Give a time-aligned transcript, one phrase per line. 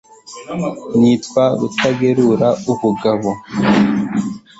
[0.99, 3.31] nitwa Rutagerura ubugabo